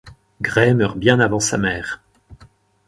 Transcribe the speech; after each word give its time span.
Grey 0.41 0.73
meurt 0.73 0.97
bien 0.97 1.19
avant 1.19 1.39
sa 1.39 1.59
mère. 1.59 2.01